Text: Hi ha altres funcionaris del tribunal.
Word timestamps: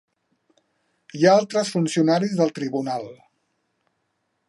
Hi 1.19 1.27
ha 1.27 1.35
altres 1.41 1.71
funcionaris 1.75 2.35
del 2.41 2.57
tribunal. 2.59 3.07